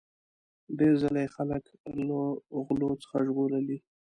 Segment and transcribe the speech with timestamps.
[0.77, 1.63] ډیر ځله یې خلک
[2.07, 2.19] له
[2.65, 3.77] غلو څخه ژغورلي.